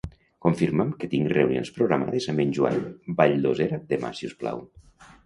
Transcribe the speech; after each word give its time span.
Confirma'm 0.43 0.93
que 1.01 1.09
tinc 1.11 1.27
reunions 1.33 1.69
programades 1.75 2.27
amb 2.33 2.43
en 2.45 2.55
Joan 2.59 2.79
Valldossera 3.21 3.81
demà 3.93 4.11
si 4.21 4.31
us 4.31 4.35
plau. 4.41 4.65